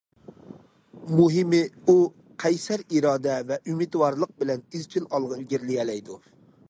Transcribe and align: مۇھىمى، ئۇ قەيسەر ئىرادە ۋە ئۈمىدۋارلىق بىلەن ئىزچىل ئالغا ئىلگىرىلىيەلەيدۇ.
مۇھىمى، 1.19 1.59
ئۇ 1.91 1.95
قەيسەر 2.45 2.85
ئىرادە 2.87 3.37
ۋە 3.51 3.59
ئۈمىدۋارلىق 3.69 4.33
بىلەن 4.41 4.65
ئىزچىل 4.81 5.07
ئالغا 5.13 5.39
ئىلگىرىلىيەلەيدۇ. 5.39 6.19